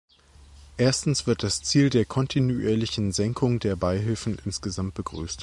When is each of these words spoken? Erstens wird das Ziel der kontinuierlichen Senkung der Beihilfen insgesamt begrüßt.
Erstens 0.77 1.27
wird 1.27 1.43
das 1.43 1.61
Ziel 1.61 1.91
der 1.91 2.05
kontinuierlichen 2.05 3.11
Senkung 3.11 3.59
der 3.59 3.75
Beihilfen 3.75 4.41
insgesamt 4.43 4.95
begrüßt. 4.95 5.39